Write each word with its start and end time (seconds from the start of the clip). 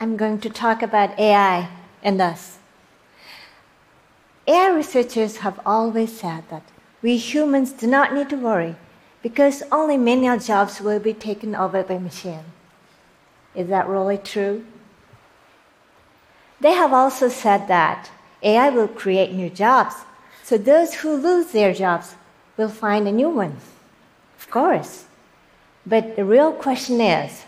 I'm 0.00 0.16
going 0.16 0.38
to 0.40 0.50
talk 0.50 0.82
about 0.82 1.18
AI 1.18 1.68
and 2.04 2.20
us. 2.20 2.58
AI 4.46 4.70
researchers 4.70 5.38
have 5.38 5.58
always 5.66 6.16
said 6.16 6.44
that 6.50 6.62
we 7.02 7.16
humans 7.16 7.72
do 7.72 7.86
not 7.86 8.14
need 8.14 8.28
to 8.30 8.36
worry 8.36 8.76
because 9.22 9.64
only 9.72 9.96
menial 9.96 10.38
jobs 10.38 10.80
will 10.80 11.00
be 11.00 11.12
taken 11.12 11.56
over 11.56 11.82
by 11.82 11.98
machine. 11.98 12.44
Is 13.56 13.68
that 13.68 13.88
really 13.88 14.18
true? 14.18 14.64
They 16.60 16.72
have 16.72 16.92
also 16.92 17.28
said 17.28 17.66
that 17.66 18.10
AI 18.42 18.70
will 18.70 18.88
create 18.88 19.32
new 19.32 19.50
jobs, 19.50 19.94
so 20.44 20.56
those 20.56 20.94
who 20.94 21.16
lose 21.16 21.50
their 21.50 21.74
jobs 21.74 22.14
will 22.56 22.68
find 22.68 23.08
a 23.08 23.12
new 23.12 23.28
one. 23.28 23.56
Of 24.38 24.48
course. 24.50 25.06
But 25.84 26.14
the 26.14 26.24
real 26.24 26.52
question 26.52 27.00
is 27.00 27.44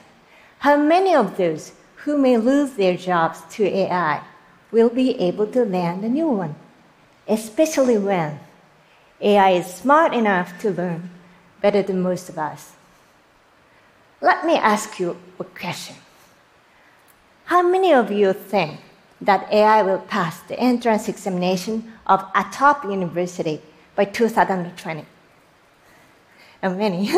how 0.58 0.76
many 0.76 1.14
of 1.14 1.36
those 1.36 1.72
who 2.04 2.16
may 2.16 2.36
lose 2.36 2.72
their 2.72 2.96
jobs 2.96 3.42
to 3.50 3.64
AI 3.64 4.22
will 4.70 4.88
be 4.88 5.18
able 5.20 5.46
to 5.48 5.64
land 5.64 6.04
a 6.04 6.08
new 6.08 6.28
one, 6.28 6.54
especially 7.28 7.98
when 7.98 8.40
AI 9.20 9.50
is 9.50 9.66
smart 9.66 10.14
enough 10.14 10.58
to 10.60 10.70
learn 10.70 11.10
better 11.60 11.82
than 11.82 12.00
most 12.00 12.28
of 12.28 12.38
us. 12.38 12.72
Let 14.20 14.46
me 14.46 14.54
ask 14.56 14.98
you 14.98 15.16
a 15.38 15.44
question. 15.44 15.96
How 17.44 17.62
many 17.62 17.92
of 17.92 18.10
you 18.10 18.32
think 18.32 18.80
that 19.20 19.52
AI 19.52 19.82
will 19.82 19.98
pass 19.98 20.40
the 20.40 20.58
entrance 20.58 21.08
examination 21.08 21.92
of 22.06 22.24
a 22.34 22.44
top 22.52 22.84
university 22.84 23.60
by 23.94 24.04
2020? 24.04 25.04
And 26.62 26.78
many. 26.78 27.10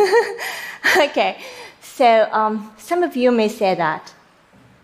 okay, 0.96 1.38
so 1.80 2.28
um, 2.32 2.72
some 2.78 3.02
of 3.02 3.14
you 3.14 3.30
may 3.30 3.48
say 3.48 3.74
that. 3.74 4.12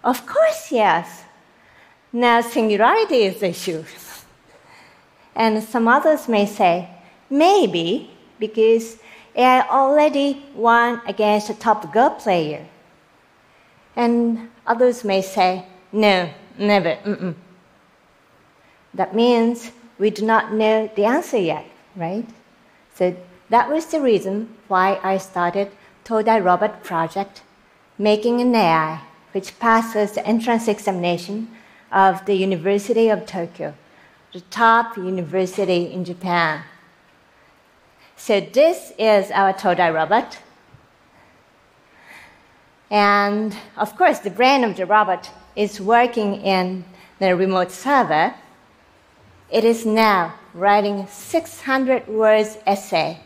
Of 0.02 0.26
course, 0.26 0.70
yes. 0.70 1.24
Now, 2.12 2.40
singularity 2.40 3.24
is 3.24 3.40
the 3.40 3.48
issue. 3.48 3.84
and 5.34 5.62
some 5.62 5.88
others 5.88 6.28
may 6.28 6.46
say, 6.46 6.88
maybe, 7.28 8.10
because 8.38 8.98
AI 9.34 9.68
already 9.68 10.42
won 10.54 11.02
against 11.06 11.50
a 11.50 11.54
top 11.54 11.92
Go 11.92 12.10
player. 12.10 12.66
And 13.96 14.50
others 14.66 15.04
may 15.04 15.22
say, 15.22 15.66
no, 15.92 16.30
never. 16.56 16.96
Mm-mm. 17.04 17.34
That 18.94 19.14
means 19.14 19.72
we 19.98 20.10
do 20.10 20.24
not 20.24 20.52
know 20.52 20.90
the 20.94 21.04
answer 21.04 21.38
yet, 21.38 21.66
right? 21.96 22.26
So 22.94 23.16
that 23.50 23.68
was 23.68 23.86
the 23.86 24.00
reason 24.00 24.54
why 24.68 25.00
I 25.02 25.18
started 25.18 25.70
Todai 26.04 26.42
Robot 26.42 26.84
Project, 26.84 27.42
making 27.98 28.40
an 28.40 28.54
AI 28.54 29.02
which 29.32 29.58
passes 29.58 30.12
the 30.12 30.26
entrance 30.26 30.68
examination 30.68 31.48
of 31.92 32.24
the 32.26 32.34
University 32.34 33.08
of 33.08 33.26
Tokyo, 33.26 33.74
the 34.32 34.40
top 34.42 34.96
university 34.96 35.92
in 35.92 36.04
Japan. 36.04 36.62
So 38.16 38.40
this 38.40 38.92
is 38.98 39.30
our 39.30 39.52
Todai 39.52 39.94
robot. 39.94 40.38
And 42.90 43.56
of 43.76 43.96
course, 43.96 44.18
the 44.20 44.30
brain 44.30 44.64
of 44.64 44.76
the 44.76 44.86
robot 44.86 45.30
is 45.54 45.80
working 45.80 46.42
in 46.42 46.84
the 47.18 47.36
remote 47.36 47.70
server. 47.70 48.34
It 49.50 49.64
is 49.64 49.84
now 49.86 50.34
writing 50.54 51.06
600 51.06 52.08
words 52.08 52.58
essay 52.66 53.20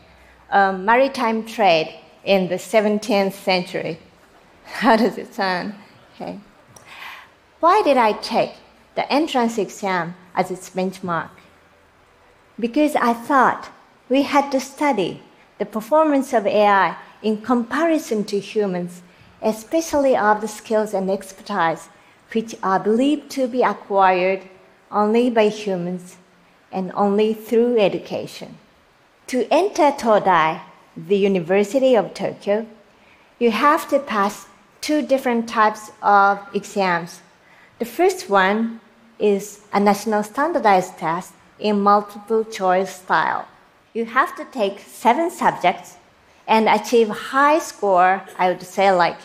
on 0.51 0.85
maritime 0.85 1.45
trade 1.45 1.95
in 2.23 2.47
the 2.47 2.55
17th 2.55 3.33
century. 3.33 3.99
How 4.65 4.95
does 4.95 5.17
it 5.17 5.33
sound? 5.33 5.73
Okay. 6.13 6.39
Why 7.59 7.81
did 7.81 7.97
I 7.97 8.11
take 8.13 8.53
the 8.95 9.11
entrance 9.11 9.57
exam 9.57 10.15
as 10.35 10.51
its 10.51 10.69
benchmark? 10.69 11.29
Because 12.59 12.95
I 12.95 13.13
thought 13.13 13.71
we 14.09 14.21
had 14.21 14.51
to 14.51 14.59
study 14.59 15.23
the 15.57 15.65
performance 15.65 16.33
of 16.33 16.45
AI 16.45 16.95
in 17.23 17.41
comparison 17.41 18.25
to 18.25 18.39
humans, 18.39 19.01
especially 19.41 20.15
of 20.15 20.41
the 20.41 20.47
skills 20.47 20.93
and 20.93 21.09
expertise 21.09 21.89
which 22.33 22.55
are 22.61 22.79
believed 22.79 23.29
to 23.31 23.47
be 23.47 23.63
acquired 23.63 24.41
only 24.91 25.29
by 25.29 25.47
humans 25.47 26.17
and 26.71 26.91
only 26.93 27.33
through 27.33 27.79
education. 27.79 28.57
To 29.27 29.47
enter 29.51 29.91
Todai, 29.91 30.61
the 30.95 31.17
University 31.17 31.95
of 31.95 32.13
Tokyo, 32.13 32.67
you 33.39 33.51
have 33.51 33.87
to 33.89 33.99
pass 33.99 34.47
two 34.83 35.01
different 35.01 35.49
types 35.49 35.91
of 36.03 36.37
exams. 36.53 37.21
The 37.79 37.85
first 37.85 38.29
one 38.29 38.81
is 39.17 39.61
a 39.73 39.79
national 39.79 40.23
standardized 40.23 40.99
test 40.99 41.33
in 41.57 41.81
multiple 41.81 42.43
choice 42.43 42.93
style 43.01 43.47
you 43.93 44.05
have 44.05 44.35
to 44.35 44.45
take 44.45 44.79
seven 44.79 45.29
subjects 45.29 45.97
and 46.47 46.67
achieve 46.67 47.09
high 47.09 47.59
score, 47.59 48.23
I 48.37 48.49
would 48.49 48.63
say 48.63 48.91
like 48.91 49.17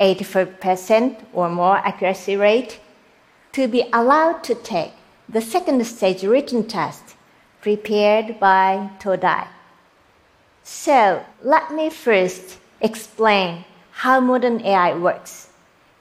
84% 0.00 1.24
or 1.32 1.48
more 1.48 1.78
accuracy 1.78 2.36
rate, 2.36 2.80
to 3.52 3.68
be 3.68 3.84
allowed 3.92 4.42
to 4.44 4.54
take 4.54 4.92
the 5.28 5.40
second 5.40 5.84
stage 5.86 6.22
written 6.24 6.66
test 6.66 7.16
prepared 7.60 8.38
by 8.40 8.90
Todai. 9.00 9.46
So 10.62 11.24
let 11.42 11.72
me 11.72 11.90
first 11.90 12.58
explain 12.80 13.64
how 13.98 14.20
modern 14.20 14.60
AI 14.64 14.94
works, 14.94 15.48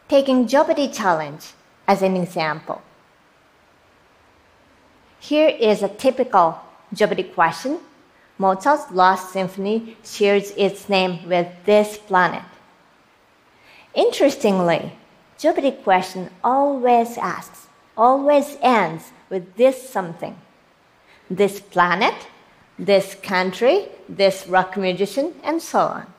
taking 0.08 0.48
Jeopardy 0.48 0.88
challenge 0.88 1.54
as 1.88 2.04
an 2.04 2.16
example. 2.16 2.80
Here 5.20 5.50
is 5.50 5.82
a 5.82 5.90
typical 5.90 6.60
Jeopardy 6.94 7.24
question 7.24 7.80
Mozart's 8.38 8.92
Last 8.92 9.34
Symphony 9.34 9.98
shares 10.04 10.52
its 10.52 10.88
name 10.88 11.28
with 11.28 11.48
this 11.66 11.98
planet. 11.98 12.44
Interestingly, 13.96 14.92
Jeopardy 15.40 15.72
question 15.72 16.30
always 16.44 17.18
asks, 17.18 17.66
always 17.98 18.58
ends 18.62 19.06
with 19.32 19.56
this 19.56 19.90
something. 19.90 20.36
This 21.32 21.60
planet, 21.60 22.28
this 22.78 23.16
country, 23.16 23.88
this 24.08 24.46
rock 24.48 24.78
musician, 24.78 25.34
and 25.44 25.60
so 25.60 25.80
on. 25.80 26.14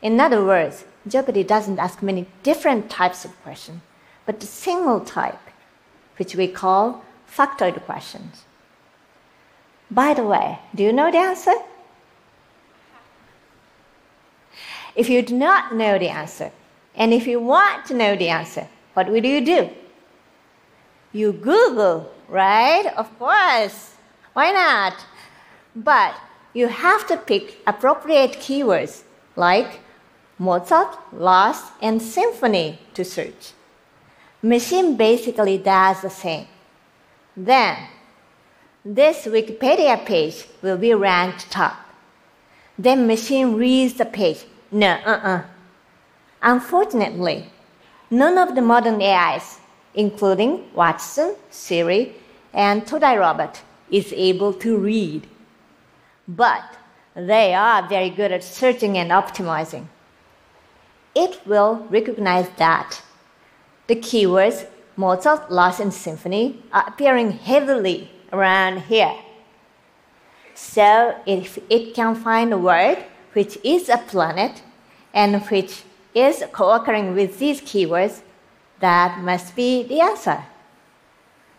In 0.00 0.20
other 0.20 0.44
words, 0.44 0.84
Jeopardy 1.10 1.44
doesn't 1.44 1.78
ask 1.78 2.02
many 2.02 2.26
different 2.42 2.90
types 2.90 3.24
of 3.24 3.40
questions, 3.42 3.80
but 4.26 4.42
a 4.42 4.46
single 4.46 5.00
type, 5.00 5.40
which 6.16 6.34
we 6.34 6.48
call 6.48 7.04
factoid 7.30 7.82
questions. 7.84 8.44
By 9.90 10.14
the 10.14 10.24
way, 10.24 10.58
do 10.74 10.82
you 10.82 10.92
know 10.92 11.10
the 11.10 11.18
answer? 11.18 11.54
If 14.94 15.08
you 15.08 15.22
do 15.22 15.36
not 15.36 15.74
know 15.74 15.98
the 15.98 16.08
answer, 16.08 16.50
and 16.94 17.14
if 17.14 17.26
you 17.26 17.40
want 17.40 17.86
to 17.86 17.94
know 17.94 18.16
the 18.16 18.28
answer, 18.28 18.68
what 18.94 19.08
will 19.08 19.24
you 19.24 19.44
do? 19.44 19.70
You 21.12 21.32
Google, 21.32 22.10
right? 22.28 22.86
Of 22.96 23.16
course. 23.18 23.94
Why 24.32 24.50
not? 24.52 24.94
But 25.74 26.14
you 26.52 26.66
have 26.68 27.06
to 27.06 27.16
pick 27.16 27.58
appropriate 27.66 28.32
keywords 28.32 29.04
like 29.36 29.80
Mozart, 30.38 30.96
Last, 31.12 31.72
and 31.82 32.00
Symphony 32.00 32.78
to 32.94 33.04
search. 33.04 33.52
Machine 34.42 34.96
basically 34.96 35.58
does 35.58 36.02
the 36.02 36.10
same. 36.10 36.46
Then 37.36 37.76
this 38.84 39.26
Wikipedia 39.26 40.04
page 40.06 40.46
will 40.62 40.78
be 40.78 40.94
ranked 40.94 41.50
top. 41.50 41.76
Then 42.78 43.08
machine 43.08 43.54
reads 43.54 43.94
the 43.94 44.04
page. 44.04 44.44
No, 44.70 44.92
uh-uh. 45.04 45.42
Unfortunately, 46.40 47.50
none 48.10 48.38
of 48.38 48.54
the 48.54 48.62
modern 48.62 49.02
AIs, 49.02 49.58
including 49.94 50.72
Watson, 50.72 51.34
Siri, 51.50 52.14
and 52.54 52.82
Todai 52.86 53.18
Robot, 53.18 53.60
is 53.90 54.12
able 54.12 54.52
to 54.54 54.76
read. 54.76 55.26
But 56.28 56.76
they 57.16 57.54
are 57.54 57.88
very 57.88 58.10
good 58.10 58.30
at 58.30 58.44
searching 58.44 58.96
and 58.96 59.10
optimizing. 59.10 59.88
It 61.14 61.40
will 61.46 61.86
recognize 61.90 62.48
that 62.56 63.02
the 63.86 63.96
keywords 63.96 64.66
Mozart, 64.96 65.50
Last, 65.50 65.78
and 65.78 65.94
Symphony 65.94 66.60
are 66.72 66.84
appearing 66.88 67.30
heavily 67.30 68.10
around 68.32 68.82
here. 68.82 69.14
So 70.54 71.14
if 71.24 71.58
it 71.70 71.94
can 71.94 72.16
find 72.16 72.52
a 72.52 72.58
word 72.58 72.98
which 73.32 73.56
is 73.62 73.88
a 73.88 73.98
planet 73.98 74.60
and 75.14 75.40
which 75.46 75.84
is 76.14 76.42
co-occurring 76.50 77.14
with 77.14 77.38
these 77.38 77.60
keywords, 77.60 78.22
that 78.80 79.20
must 79.20 79.54
be 79.54 79.84
the 79.84 80.00
answer. 80.00 80.44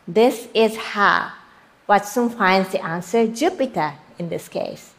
This 0.06 0.50
is 0.54 0.76
how 0.76 1.32
Watson 1.88 2.30
finds 2.30 2.74
the 2.74 2.84
answer 2.84 3.26
Jupiter 3.26 3.94
in 4.18 4.28
this 4.28 4.50
case. 4.50 4.94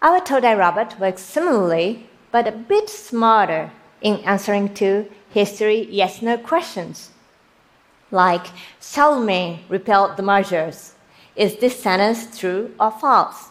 Our 0.00 0.20
Todai 0.20 0.56
robot 0.56 1.00
works 1.00 1.22
similarly, 1.22 2.06
but 2.30 2.46
a 2.46 2.52
bit 2.52 2.88
smarter 2.88 3.72
in 4.00 4.18
answering 4.18 4.72
to 4.74 5.10
history 5.30 5.88
yes 5.90 6.22
no 6.22 6.38
questions. 6.38 7.10
Like 8.12 8.46
Salome 8.78 9.64
repelled 9.68 10.16
the 10.16 10.22
Magyars. 10.22 10.94
Is 11.34 11.56
this 11.56 11.82
sentence 11.82 12.38
true 12.38 12.74
or 12.78 12.92
false? 12.92 13.48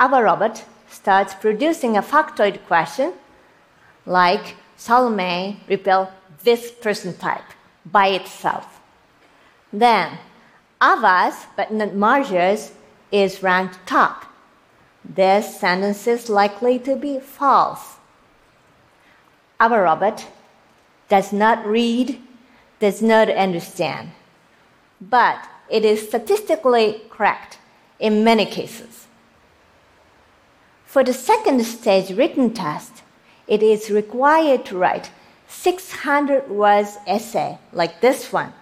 Our 0.00 0.24
robot 0.24 0.64
starts 0.88 1.34
producing 1.34 1.96
a 1.96 2.02
factoid 2.02 2.66
question 2.66 3.12
like 4.04 4.56
Salome 4.76 5.60
repelled 5.68 6.08
this 6.42 6.72
person 6.72 7.16
type 7.16 7.44
by 7.86 8.08
itself. 8.08 8.80
Then 9.72 10.18
Avars, 10.80 11.46
but 11.56 11.72
not 11.72 11.94
Magyars, 11.94 12.72
is 13.12 13.42
ranked 13.44 13.78
top. 13.86 14.31
This 15.04 15.58
sentence 15.58 16.06
is 16.06 16.28
likely 16.28 16.78
to 16.80 16.96
be 16.96 17.18
false. 17.18 17.96
Our 19.58 19.82
robot 19.82 20.26
does 21.08 21.32
not 21.32 21.66
read, 21.66 22.20
does 22.80 23.02
not 23.02 23.28
understand, 23.28 24.12
but 25.00 25.48
it 25.68 25.84
is 25.84 26.06
statistically 26.08 27.02
correct 27.10 27.58
in 27.98 28.24
many 28.24 28.46
cases. 28.46 29.06
For 30.84 31.02
the 31.02 31.12
second 31.12 31.64
stage 31.64 32.16
written 32.16 32.52
test, 32.52 33.02
it 33.46 33.62
is 33.62 33.90
required 33.90 34.64
to 34.66 34.78
write 34.78 35.10
600 35.48 36.50
words 36.50 36.98
essay 37.06 37.58
like 37.72 38.00
this 38.00 38.32
one. 38.32 38.52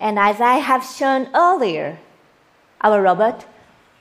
And 0.00 0.18
as 0.18 0.40
I 0.40 0.54
have 0.54 0.84
shown 0.84 1.28
earlier, 1.34 1.98
our 2.80 3.02
robot 3.02 3.44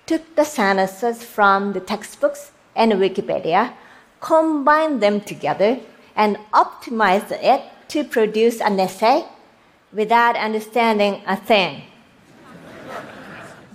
took 0.07 0.36
the 0.36 0.45
sentences 0.45 1.21
from 1.21 1.74
the 1.74 1.81
textbooks 1.81 2.51
and 2.75 2.94
Wikipedia, 2.94 3.74
combined 4.21 5.04
them 5.04 5.19
together, 5.21 5.80
and 6.15 6.38
optimized 6.54 7.31
it 7.31 7.62
to 7.89 8.04
produce 8.04 8.62
an 8.62 8.80
essay 8.80 9.25
without 9.94 10.36
understanding 10.36 11.21
a 11.27 11.36
thing. 11.36 11.83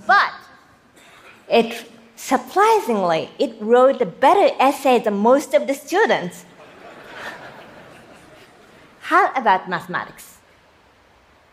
but 0.07 0.33
it 1.49 1.89
surprisingly, 2.17 3.29
it 3.39 3.55
wrote 3.61 4.01
a 4.01 4.07
better 4.07 4.55
essay 4.59 4.99
than 4.99 5.15
most 5.15 5.55
of 5.55 5.67
the 5.67 5.75
students. 5.75 6.45
How 9.01 9.33
about 9.35 9.69
mathematics? 9.69 10.39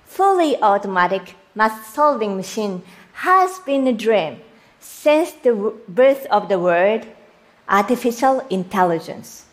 Fully 0.05 0.55
automatic 0.61 1.35
math 1.53 1.93
solving 1.93 2.37
machine 2.37 2.81
has 3.13 3.59
been 3.59 3.85
a 3.85 3.93
dream 3.93 4.39
since 4.79 5.31
the 5.31 5.73
birth 5.87 6.25
of 6.31 6.49
the 6.49 6.59
word 6.59 7.07
artificial 7.67 8.45
intelligence. 8.49 9.45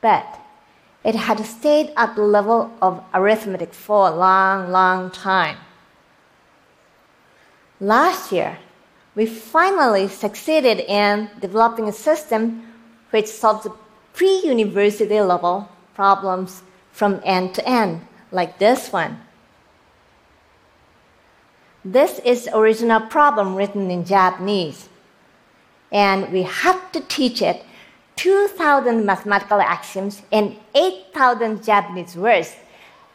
But 0.00 0.38
it 1.04 1.14
had 1.14 1.44
stayed 1.44 1.92
at 1.96 2.14
the 2.14 2.22
level 2.22 2.70
of 2.80 3.02
arithmetic 3.14 3.74
for 3.74 4.08
a 4.08 4.14
long, 4.14 4.70
long 4.70 5.10
time. 5.10 5.56
Last 7.80 8.32
year, 8.32 8.58
we 9.14 9.26
finally 9.26 10.08
succeeded 10.08 10.80
in 10.80 11.30
developing 11.40 11.88
a 11.88 11.92
system 11.92 12.62
which 13.10 13.26
solves 13.26 13.66
pre 14.12 14.42
university 14.44 15.20
level 15.20 15.68
problems 15.94 16.62
from 16.92 17.20
end 17.24 17.54
to 17.54 17.68
end, 17.68 18.00
like 18.30 18.58
this 18.58 18.92
one. 18.92 19.18
This 21.90 22.18
is 22.18 22.50
original 22.52 23.00
problem 23.00 23.54
written 23.54 23.90
in 23.90 24.04
Japanese. 24.04 24.90
And 25.90 26.30
we 26.30 26.42
have 26.42 26.92
to 26.92 27.00
teach 27.00 27.40
it 27.40 27.64
2,000 28.16 29.06
mathematical 29.06 29.58
axioms 29.58 30.20
and 30.30 30.56
8,000 30.74 31.64
Japanese 31.64 32.14
words 32.14 32.56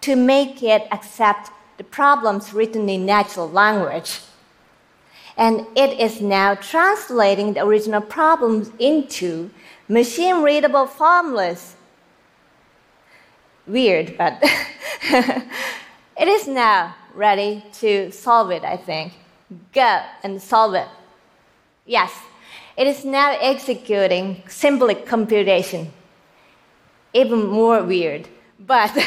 to 0.01 0.15
make 0.15 0.63
it 0.63 0.87
accept 0.91 1.51
the 1.77 1.83
problems 1.83 2.51
written 2.51 2.89
in 2.89 3.05
natural 3.05 3.47
language. 3.47 4.21
And 5.37 5.67
it 5.75 5.99
is 5.99 6.19
now 6.19 6.55
translating 6.55 7.53
the 7.53 7.63
original 7.63 8.01
problems 8.01 8.71
into 8.79 9.51
machine 9.87 10.41
readable 10.41 10.87
formulas. 10.87 11.75
Weird, 13.67 14.17
but 14.17 14.39
it 15.03 16.27
is 16.27 16.47
now 16.47 16.95
ready 17.13 17.63
to 17.73 18.11
solve 18.11 18.51
it, 18.51 18.63
I 18.63 18.77
think. 18.77 19.13
Go 19.73 20.01
and 20.23 20.41
solve 20.41 20.73
it. 20.73 20.87
Yes, 21.85 22.11
it 22.77 22.87
is 22.87 23.05
now 23.05 23.37
executing 23.39 24.43
symbolic 24.47 25.05
computation. 25.05 25.91
Even 27.13 27.45
more 27.45 27.83
weird. 27.83 28.27
But 28.59 28.97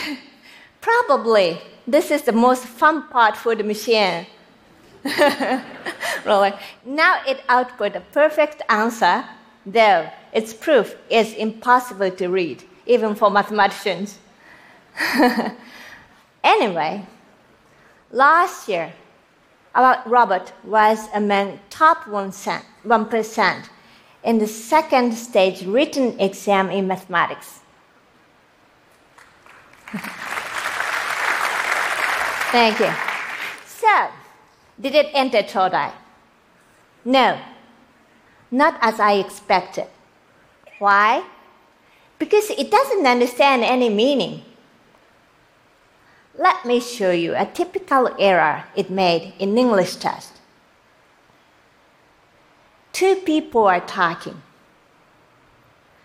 probably 0.80 1.58
this 1.86 2.10
is 2.10 2.22
the 2.22 2.32
most 2.32 2.64
fun 2.64 3.08
part 3.08 3.36
for 3.36 3.54
the 3.54 3.64
machine. 3.64 4.26
Now 6.84 7.20
it 7.26 7.42
output 7.48 7.94
a 7.94 8.00
perfect 8.00 8.62
answer, 8.68 9.24
though 9.64 10.10
its 10.32 10.52
proof 10.52 10.96
is 11.08 11.32
impossible 11.34 12.10
to 12.10 12.28
read, 12.28 12.64
even 12.86 13.14
for 13.14 13.30
mathematicians. 13.30 14.18
anyway, 16.44 17.06
Last 18.16 18.66
year, 18.66 18.94
our 19.74 20.02
robot 20.06 20.54
was 20.64 21.06
among 21.12 21.60
top 21.68 22.04
1% 22.04 23.68
in 24.24 24.38
the 24.38 24.46
second 24.46 25.12
stage 25.12 25.66
written 25.66 26.18
exam 26.18 26.70
in 26.70 26.88
mathematics. 26.88 27.60
Thank 32.52 32.80
you. 32.80 32.90
So, 33.66 34.08
did 34.80 34.94
it 34.94 35.10
enter 35.12 35.42
Todai? 35.42 35.92
No, 37.04 37.38
not 38.50 38.78
as 38.80 38.98
I 38.98 39.16
expected. 39.16 39.88
Why? 40.78 41.22
Because 42.18 42.48
it 42.48 42.70
doesn't 42.70 43.06
understand 43.06 43.62
any 43.62 43.90
meaning. 43.90 44.45
Let 46.38 46.66
me 46.66 46.80
show 46.80 47.12
you 47.12 47.34
a 47.34 47.46
typical 47.46 48.14
error 48.18 48.64
it 48.74 48.90
made 48.90 49.32
in 49.38 49.56
English 49.56 49.96
test. 49.96 50.32
Two 52.92 53.16
people 53.16 53.66
are 53.66 53.80
talking. 53.80 54.42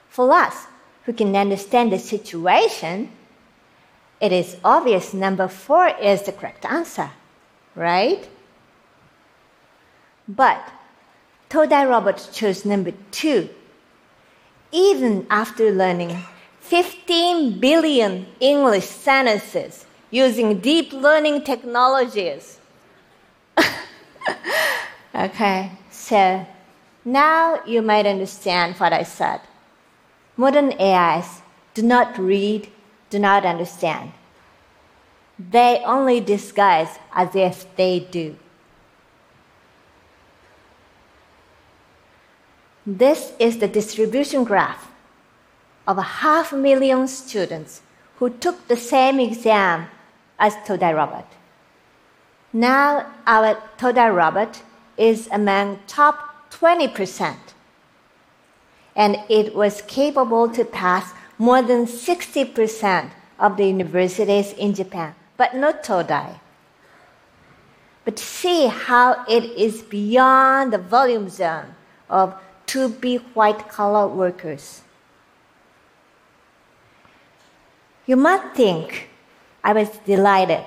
For 0.10 0.32
us, 0.32 0.68
who 1.06 1.14
can 1.14 1.36
understand 1.36 1.92
the 1.92 2.00
situation, 2.00 3.12
it 4.22 4.32
is 4.32 4.58
obvious 4.64 5.14
number 5.14 5.48
four 5.48 5.88
is 5.88 6.22
the 6.24 6.32
correct 6.32 6.66
answer, 6.66 7.12
right? 7.76 8.30
But 10.28 10.72
Todai 11.50 11.90
Robot 11.90 12.30
chose 12.32 12.64
number 12.64 12.94
two, 13.12 13.50
even 14.72 15.26
after 15.30 15.72
learning 15.72 16.24
15 16.62 17.60
billion 17.60 18.28
English 18.40 18.86
sentences 18.86 19.86
using 20.12 20.60
deep 20.60 20.92
learning 20.94 21.44
technologies. 21.44 22.60
okay, 25.16 25.72
so 25.90 26.46
now 27.04 27.60
you 27.66 27.82
might 27.82 28.06
understand 28.06 28.76
what 28.76 28.94
I 28.94 29.04
said. 29.04 29.42
Modern 30.38 30.74
AIs 30.80 31.42
do 31.74 31.82
not 31.82 32.18
read, 32.18 32.70
do 33.10 33.18
not 33.18 33.46
understand. 33.46 34.12
They 35.40 35.82
only 35.86 36.20
disguise 36.20 37.00
as 37.14 37.36
if 37.36 37.76
they 37.76 38.00
do. 38.00 38.36
This 42.86 43.34
is 43.40 43.60
the 43.60 43.68
distribution 43.68 44.44
graph 44.44 44.92
of 45.88 45.98
a 45.98 46.24
half 46.24 46.52
million 46.52 47.08
students 47.08 47.82
who 48.18 48.30
took 48.30 48.68
the 48.68 48.78
same 48.78 49.20
exam 49.20 49.88
as 50.42 50.56
Todai 50.68 50.94
robot. 50.94 51.32
Now 52.52 53.14
our 53.26 53.56
Todai 53.78 54.14
robot 54.14 54.64
is 54.98 55.30
among 55.32 55.80
top 55.88 56.52
20%. 56.52 57.38
And 58.94 59.18
it 59.30 59.56
was 59.56 59.82
capable 59.84 60.50
to 60.50 60.66
pass 60.66 61.14
more 61.38 61.62
than 61.62 61.86
60% 61.86 63.12
of 63.40 63.56
the 63.56 63.66
universities 63.66 64.52
in 64.54 64.74
Japan, 64.74 65.16
but 65.38 65.56
not 65.56 65.84
Todai. 65.84 66.40
But 68.04 68.20
see 68.20 68.66
how 68.66 69.24
it 69.30 69.46
is 69.46 69.84
beyond 69.84 70.74
the 70.74 70.80
volume 70.80 71.30
zone 71.30 71.76
of 72.10 72.34
to 72.68 72.90
be 72.90 73.18
white 73.36 73.70
collar 73.70 74.08
workers. 74.08 74.82
You 78.08 78.16
might 78.16 78.56
think 78.56 79.11
I 79.64 79.74
was 79.74 79.90
delighted. 80.06 80.66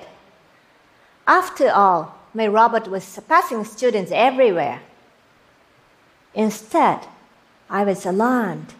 After 1.27 1.69
all, 1.71 2.15
my 2.33 2.47
robot 2.47 2.87
was 2.87 3.03
surpassing 3.03 3.63
students 3.65 4.11
everywhere. 4.13 4.81
Instead, 6.33 6.99
I 7.69 7.83
was 7.83 8.05
alarmed. 8.05 8.73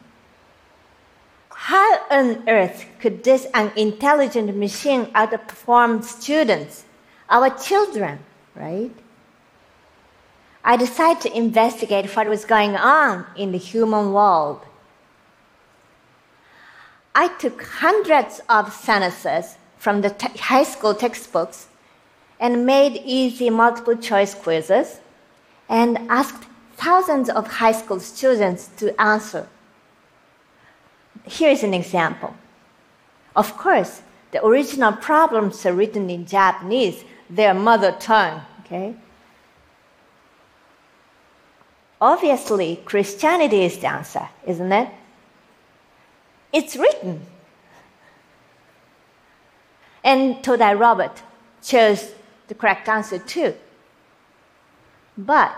how 1.50 2.00
on 2.12 2.48
earth 2.48 2.86
could 3.00 3.24
this 3.24 3.48
unintelligent 3.54 4.56
machine 4.56 5.06
outperform 5.14 6.04
students, 6.04 6.84
our 7.30 7.50
children, 7.50 8.20
right? 8.54 8.92
I 10.64 10.78
decided 10.78 11.22
to 11.24 11.38
investigate 11.38 12.14
what 12.16 12.28
was 12.28 12.44
going 12.44 12.76
on 12.76 13.26
in 13.36 13.52
the 13.52 13.58
human 13.58 14.14
world. 14.14 14.62
I 17.16 17.30
took 17.30 17.64
hundreds 17.64 18.42
of 18.50 18.74
sentences 18.74 19.58
from 19.86 20.02
the 20.02 20.12
high 20.40 20.64
school 20.64 20.96
textbooks 20.96 21.68
and 22.40 22.66
made 22.66 23.00
easy 23.06 23.52
multiple 23.52 23.96
choice 23.96 24.34
quizzes 24.34 25.00
and 25.70 26.00
asked 26.10 26.44
thousands 26.76 27.30
of 27.30 27.46
high 27.62 27.72
school 27.72 28.00
students 28.00 28.70
to 28.78 29.00
answer. 29.00 29.48
Here 31.24 31.52
is 31.52 31.62
an 31.62 31.76
example. 31.76 32.34
Of 33.36 33.56
course, 33.58 34.02
the 34.32 34.44
original 34.44 34.94
problems 34.94 35.64
are 35.68 35.74
written 35.74 36.10
in 36.10 36.26
Japanese, 36.26 37.06
their 37.30 37.54
mother 37.54 37.92
tongue, 37.92 38.42
okay? 38.62 38.96
Obviously, 42.02 42.82
Christianity 42.86 43.64
is 43.66 43.78
the 43.78 43.88
answer, 43.88 44.30
isn't 44.48 44.72
it? 44.72 44.90
It's 46.52 46.76
written. 46.76 47.35
And 50.06 50.36
Todai 50.44 50.80
Robot 50.80 51.24
chose 51.64 52.14
the 52.48 52.54
correct 52.54 52.88
answer 52.88 53.18
too. 53.18 53.56
But 55.18 55.56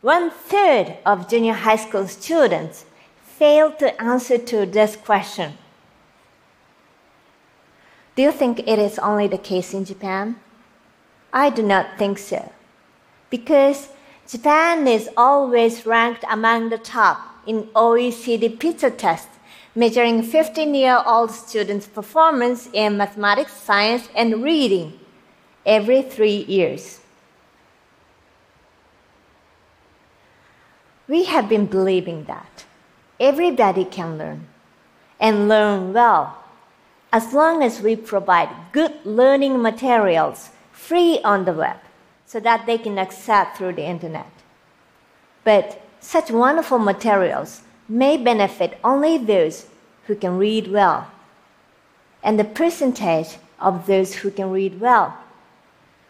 one 0.00 0.30
third 0.30 0.96
of 1.06 1.30
junior 1.30 1.52
high 1.52 1.76
school 1.76 2.08
students 2.08 2.84
failed 3.22 3.78
to 3.78 4.02
answer 4.02 4.38
to 4.38 4.66
this 4.66 4.96
question. 4.96 5.56
Do 8.16 8.22
you 8.22 8.32
think 8.32 8.58
it 8.58 8.78
is 8.80 8.98
only 8.98 9.28
the 9.28 9.38
case 9.38 9.72
in 9.72 9.84
Japan? 9.84 10.40
I 11.32 11.48
do 11.48 11.62
not 11.62 11.96
think 11.96 12.18
so. 12.18 12.52
Because 13.30 13.90
Japan 14.28 14.88
is 14.88 15.08
always 15.16 15.86
ranked 15.86 16.24
among 16.28 16.70
the 16.70 16.78
top 16.78 17.20
in 17.46 17.68
OECD 17.74 18.58
PISA 18.58 18.90
test, 18.90 19.28
measuring 19.74 20.22
15 20.22 20.74
year 20.74 21.02
old 21.06 21.30
students' 21.30 21.86
performance 21.86 22.68
in 22.72 22.96
mathematics, 22.96 23.52
science, 23.52 24.08
and 24.14 24.42
reading 24.42 24.98
every 25.64 26.02
three 26.02 26.44
years. 26.44 27.00
We 31.08 31.24
have 31.24 31.48
been 31.48 31.66
believing 31.66 32.24
that 32.24 32.64
everybody 33.18 33.84
can 33.84 34.18
learn 34.18 34.48
and 35.20 35.48
learn 35.48 35.92
well 35.92 36.38
as 37.12 37.32
long 37.34 37.62
as 37.62 37.80
we 37.80 37.94
provide 37.94 38.48
good 38.72 38.92
learning 39.04 39.60
materials 39.60 40.50
free 40.72 41.20
on 41.22 41.44
the 41.44 41.52
web 41.52 41.76
so 42.26 42.40
that 42.40 42.64
they 42.66 42.78
can 42.78 42.98
access 42.98 43.56
through 43.56 43.74
the 43.74 43.84
internet. 43.84 44.32
But 45.44 45.82
such 46.00 46.30
wonderful 46.30 46.78
materials 46.78 47.62
may 47.88 48.16
benefit 48.16 48.78
only 48.82 49.18
those 49.18 49.66
who 50.06 50.14
can 50.14 50.38
read 50.38 50.70
well. 50.70 51.10
And 52.22 52.38
the 52.38 52.44
percentage 52.44 53.38
of 53.60 53.86
those 53.86 54.14
who 54.16 54.30
can 54.30 54.50
read 54.50 54.80
well 54.80 55.16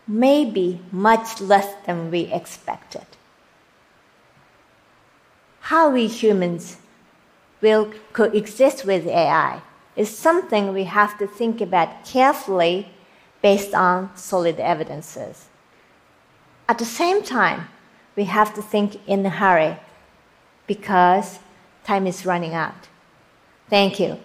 may 0.06 0.44
be 0.44 0.80
much 0.90 1.40
less 1.40 1.74
than 1.86 2.10
we 2.10 2.22
expected. 2.32 3.06
How 5.60 5.90
we 5.90 6.06
humans 6.06 6.78
will 7.60 7.92
coexist 8.12 8.84
with 8.84 9.06
AI 9.06 9.62
is 9.94 10.10
something 10.10 10.72
we 10.72 10.84
have 10.84 11.16
to 11.18 11.26
think 11.26 11.60
about 11.60 12.04
carefully 12.04 12.88
based 13.40 13.74
on 13.74 14.10
solid 14.16 14.58
evidences. 14.58 15.48
At 16.68 16.78
the 16.78 16.84
same 16.84 17.22
time, 17.22 17.68
we 18.16 18.24
have 18.24 18.54
to 18.54 18.62
think 18.62 19.00
in 19.06 19.24
a 19.24 19.30
hurry 19.30 19.76
because 20.66 21.38
time 21.84 22.06
is 22.06 22.24
running 22.24 22.54
out. 22.54 22.88
Thank 23.68 23.98
you. 24.00 24.18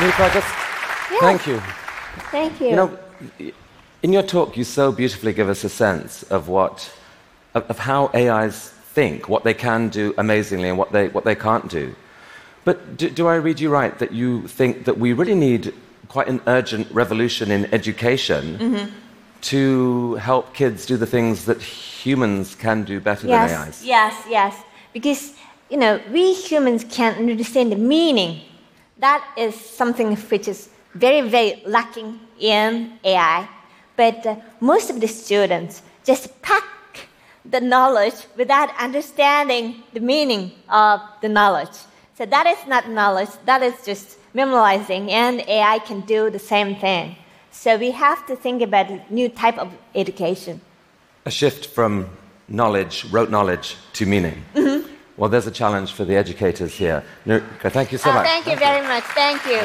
Nipa, 0.00 0.28
just 0.34 0.52
Yes. 1.10 1.20
thank 1.20 1.46
you. 1.46 1.62
Thank 2.32 2.60
you. 2.60 2.68
You 2.70 2.76
know, 2.76 2.98
in 4.02 4.12
your 4.12 4.24
talk, 4.24 4.56
you 4.56 4.64
so 4.64 4.90
beautifully 4.90 5.32
give 5.32 5.48
us 5.48 5.62
a 5.62 5.68
sense 5.68 6.24
of 6.24 6.48
what, 6.48 6.90
of, 7.54 7.78
how 7.78 8.10
AIs 8.12 8.70
think, 8.94 9.28
what 9.28 9.44
they 9.44 9.54
can 9.54 9.88
do 9.88 10.12
amazingly, 10.18 10.68
and 10.68 10.76
what 10.76 10.90
they 10.90 11.08
what 11.08 11.24
they 11.24 11.36
can't 11.36 11.68
do. 11.70 11.94
But 12.64 12.96
do, 12.96 13.08
do 13.08 13.28
I 13.28 13.36
read 13.36 13.60
you 13.60 13.70
right 13.70 13.96
that 13.98 14.12
you 14.12 14.48
think 14.48 14.84
that 14.84 14.98
we 14.98 15.12
really 15.12 15.34
need 15.36 15.72
quite 16.08 16.28
an 16.28 16.40
urgent 16.46 16.86
revolution 16.90 17.50
in 17.50 17.72
education 17.72 18.58
Mm-hmm. 18.58 18.86
to 19.42 20.14
help 20.16 20.54
kids 20.54 20.86
do 20.86 20.96
the 20.96 21.06
things 21.06 21.44
that 21.44 21.58
humans 22.04 22.54
can 22.54 22.84
do 22.84 23.00
better 23.00 23.26
yes, 23.26 23.50
than 23.50 23.60
AIs? 23.60 23.84
yes, 23.84 24.14
yes. 24.28 24.54
Because 24.92 25.32
you 25.70 25.78
know, 25.78 26.00
we 26.12 26.34
humans 26.34 26.84
can 26.84 27.14
understand 27.14 27.72
the 27.72 27.76
meaning. 27.76 28.40
That 28.98 29.22
is 29.36 29.54
something 29.54 30.14
which 30.16 30.46
is 30.46 30.68
very, 30.94 31.22
very 31.28 31.62
lacking 31.66 32.20
in 32.38 32.98
AI. 33.02 33.48
But 33.96 34.26
uh, 34.26 34.36
most 34.60 34.90
of 34.90 35.00
the 35.00 35.08
students 35.08 35.82
just 36.04 36.40
pack 36.42 36.64
the 37.44 37.60
knowledge 37.60 38.14
without 38.36 38.68
understanding 38.78 39.82
the 39.92 40.00
meaning 40.00 40.52
of 40.68 41.00
the 41.22 41.28
knowledge. 41.28 41.76
So 42.16 42.26
that 42.26 42.46
is 42.46 42.66
not 42.66 42.88
knowledge. 42.88 43.30
That 43.44 43.62
is 43.62 43.74
just 43.84 44.18
memorizing, 44.34 45.10
and 45.10 45.40
AI 45.48 45.78
can 45.80 46.00
do 46.02 46.30
the 46.30 46.38
same 46.38 46.76
thing. 46.76 47.16
So 47.50 47.76
we 47.76 47.90
have 47.92 48.26
to 48.26 48.36
think 48.36 48.62
about 48.62 48.90
a 48.90 49.00
new 49.10 49.28
type 49.28 49.58
of 49.58 49.72
education. 49.94 50.60
A 51.26 51.30
shift 51.30 51.66
from 51.66 52.08
knowledge, 52.48 53.06
rote 53.10 53.30
knowledge, 53.30 53.76
to 53.94 54.06
meaning. 54.06 54.44
Mm-hmm. 54.54 54.92
Well, 55.16 55.30
there's 55.30 55.46
a 55.46 55.50
challenge 55.50 55.92
for 55.92 56.04
the 56.04 56.16
educators 56.16 56.74
here. 56.74 57.02
Thank 57.24 57.92
you 57.92 57.98
so 57.98 58.10
Oh, 58.10 58.14
much. 58.14 58.26
thank 58.26 58.46
you 58.46 58.56
very 58.56 58.86
much. 58.86 59.04
Thank 59.04 59.44
you. 59.46 59.60